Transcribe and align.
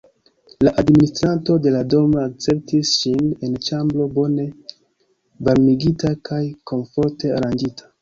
La 0.67 0.71
administranto 0.83 1.57
de 1.65 1.73
la 1.75 1.81
domo 1.95 2.23
akceptis 2.23 2.95
ŝin 3.03 3.21
en 3.49 3.61
ĉambro 3.69 4.09
bone 4.19 4.49
varmigita 5.51 6.15
kaj 6.31 6.45
komforte 6.75 7.39
aranĝita. 7.41 7.93